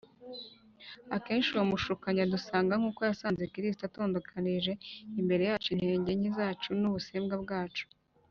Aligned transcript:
Akenshi 1.15 1.49
uwo 1.51 1.65
mushukanyi 1.71 2.19
adusanga 2.23 2.73
nk’uko 2.79 2.99
yasanze 3.09 3.43
Kristo, 3.53 3.81
atondekanije 3.85 4.71
imbere 5.19 5.43
yacu 5.49 5.67
intege 5.73 6.11
nke 6.19 6.31
zacu 6.37 6.69
n’ubusembwa 6.79 7.35
bwacu. 7.45 7.85